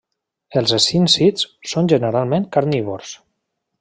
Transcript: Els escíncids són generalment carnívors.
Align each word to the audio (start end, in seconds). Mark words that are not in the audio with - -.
Els 0.61 0.71
escíncids 0.77 1.45
són 1.73 1.91
generalment 1.93 2.49
carnívors. 2.59 3.13